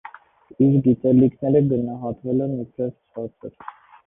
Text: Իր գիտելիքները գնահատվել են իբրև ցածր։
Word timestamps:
Իր 0.67 0.77
գիտելիքները 0.87 1.61
գնահատվել 1.75 2.43
են 2.47 2.57
իբրև 2.65 2.97
ցածր։ 2.97 3.57